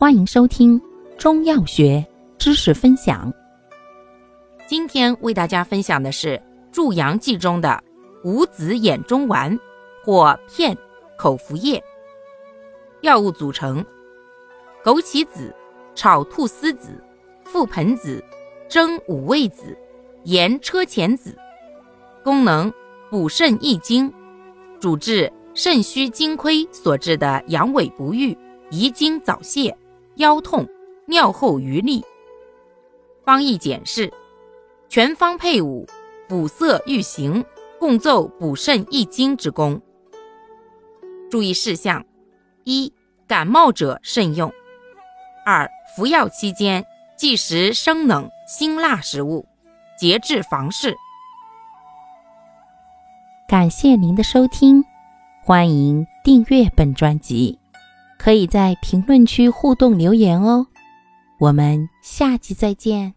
[0.00, 0.80] 欢迎收听
[1.18, 2.06] 中药学
[2.38, 3.34] 知识分享。
[4.64, 6.40] 今天为大家分享的是
[6.70, 7.82] 助阳剂中的
[8.22, 9.58] 五子眼中丸
[10.04, 10.78] 或片
[11.18, 11.82] 口服液。
[13.00, 13.84] 药物组成：
[14.84, 15.52] 枸杞子、
[15.96, 16.90] 炒菟丝子、
[17.44, 18.22] 覆盆子、
[18.68, 19.76] 蒸五味子、
[20.22, 21.36] 盐车前子。
[22.22, 22.72] 功能：
[23.10, 24.14] 补肾益精，
[24.78, 28.38] 主治肾虚精亏所致的阳痿不育、
[28.70, 29.76] 遗精早泄。
[30.18, 30.68] 腰痛、
[31.06, 32.02] 尿后余沥。
[33.24, 34.12] 方义简释：
[34.88, 35.86] 全方配伍，
[36.28, 37.44] 补色育形，
[37.78, 39.80] 共奏补肾益精之功。
[41.30, 42.04] 注意事项：
[42.64, 42.92] 一、
[43.28, 44.50] 感冒者慎用；
[45.46, 46.84] 二、服药期间
[47.16, 49.46] 忌食生冷、辛辣食物，
[49.96, 50.96] 节制房事。
[53.46, 54.84] 感谢您的收听，
[55.44, 57.60] 欢迎订阅本专辑。
[58.18, 60.66] 可以在评论区互动留言哦，
[61.38, 63.14] 我们下期再见。